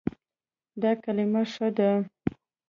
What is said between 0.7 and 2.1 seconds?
دا کلمه ښه ده